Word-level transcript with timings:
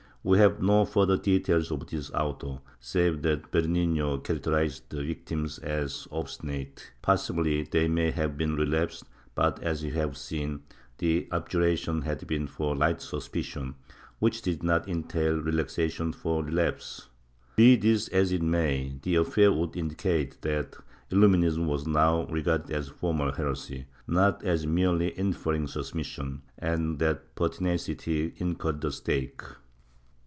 ^ 0.21 0.23
We 0.29 0.37
have 0.37 0.61
no 0.61 0.85
further 0.85 1.17
details 1.17 1.71
of 1.71 1.87
this 1.87 2.11
auto, 2.11 2.61
save 2.79 3.23
that 3.23 3.49
Bernino 3.49 4.19
characterizes 4.19 4.83
the 4.87 5.03
victims 5.03 5.57
as 5.57 6.07
obstinate; 6.11 6.91
possibly 7.01 7.63
they 7.63 7.87
may 7.87 8.11
have 8.11 8.37
been 8.37 8.55
relapsed 8.55 9.05
but, 9.33 9.59
as 9.63 9.81
we 9.81 9.89
have 9.93 10.15
seen, 10.15 10.61
the 10.99 11.27
abjurations 11.31 12.03
had 12.03 12.27
been 12.27 12.45
for 12.45 12.75
light 12.75 13.01
suspicion, 13.01 13.73
which 14.19 14.43
did 14.43 14.61
not 14.61 14.87
entail 14.87 15.39
relaxation 15.39 16.13
for 16.13 16.43
relapse. 16.43 17.09
Be 17.55 17.75
this 17.75 18.07
as 18.09 18.31
it 18.31 18.43
may, 18.43 18.99
the 19.01 19.15
affair 19.15 19.51
would 19.51 19.75
indicate 19.75 20.39
that 20.43 20.75
Illuminism 21.09 21.65
was 21.65 21.87
now 21.87 22.27
regarded 22.27 22.69
as 22.69 22.89
formal 22.89 23.31
heresy, 23.31 23.87
not 24.05 24.43
as 24.43 24.67
merely 24.67 25.17
inferring 25.17 25.65
suspicion, 25.65 26.43
and 26.59 26.99
that 26.99 27.33
pertinacity 27.33 28.35
incurred 28.37 28.81
the 28.81 28.91
stake. 28.91 29.41